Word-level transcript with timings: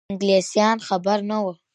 انګلیسیان 0.11 0.77
خبر 0.87 1.17
نه 1.29 1.37
وه. 1.43 1.53